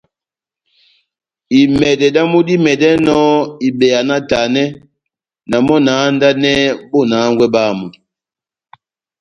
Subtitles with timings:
[1.59, 3.15] Imɛdɛ damu dímɛdɛnɔ
[3.67, 4.63] ibeya náhtanɛ,
[5.49, 7.87] na mɔ́ na handanɛhɛ bona hángwɛ bámu.